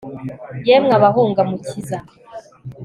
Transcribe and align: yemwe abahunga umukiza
yemwe 0.67 0.93
abahunga 0.99 1.39
umukiza 1.45 1.97